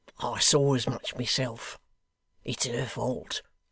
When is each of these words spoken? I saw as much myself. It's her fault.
I 0.17 0.39
saw 0.39 0.73
as 0.73 0.87
much 0.87 1.13
myself. 1.15 1.77
It's 2.43 2.65
her 2.65 2.87
fault. 2.87 3.43